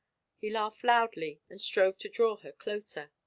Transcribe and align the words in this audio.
"He 0.41 0.49
laughed 0.49 0.83
loudly 0.83 1.41
and 1.47 1.61
strove 1.61 1.99
to 1.99 2.09
draw 2.09 2.37
her 2.37 2.51
closer. 2.53 3.11